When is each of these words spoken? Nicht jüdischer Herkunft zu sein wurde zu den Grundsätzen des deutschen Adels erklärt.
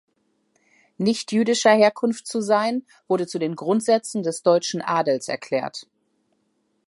Nicht 0.97 1.31
jüdischer 1.31 1.73
Herkunft 1.75 2.25
zu 2.25 2.41
sein 2.41 2.87
wurde 3.07 3.27
zu 3.27 3.37
den 3.37 3.55
Grundsätzen 3.55 4.23
des 4.23 4.41
deutschen 4.41 4.81
Adels 4.81 5.27
erklärt. 5.27 5.85